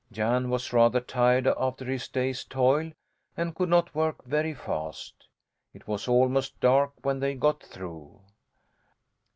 Jan 0.11 0.49
was 0.49 0.73
rather 0.73 0.99
tired 0.99 1.45
after 1.45 1.85
his 1.85 2.07
day's 2.07 2.43
toil 2.43 2.91
and 3.37 3.53
could 3.53 3.69
not 3.69 3.93
work 3.93 4.25
very 4.25 4.55
fast. 4.55 5.27
It 5.75 5.87
was 5.87 6.07
almost 6.07 6.59
dark 6.59 6.93
when 7.05 7.19
they 7.19 7.35
got 7.35 7.61
through. 7.61 8.19